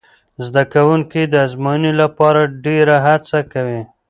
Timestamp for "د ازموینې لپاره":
1.27-2.41